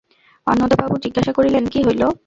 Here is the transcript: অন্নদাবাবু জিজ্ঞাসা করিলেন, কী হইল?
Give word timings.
অন্নদাবাবু 0.47 0.95
জিজ্ঞাসা 1.03 1.31
করিলেন, 1.37 1.63
কী 1.67 1.79
হইল? 1.87 2.01